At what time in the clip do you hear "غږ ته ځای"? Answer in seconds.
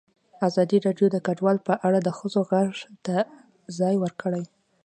2.51-3.95